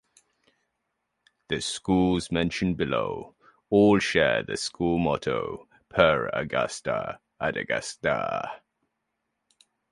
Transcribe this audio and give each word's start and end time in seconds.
The 1.49 1.61
schools 1.61 2.31
mentioned 2.31 2.75
below 2.75 3.35
all 3.69 3.99
share 3.99 4.41
the 4.41 4.57
school 4.57 4.97
motto: 4.97 5.67
"Per 5.89 6.27
Angusta 6.33 7.19
Ad 7.39 7.55
Augusta". 7.55 8.63